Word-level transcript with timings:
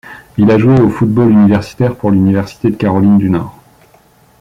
Il 0.39 0.49
a 0.49 0.57
joué 0.57 0.79
au 0.81 0.89
football 0.89 1.29
universitaire 1.29 1.95
pour 1.95 2.09
l'Université 2.09 2.71
de 2.71 2.75
Caroline 2.75 3.19
du 3.19 3.29
Nord. 3.29 3.55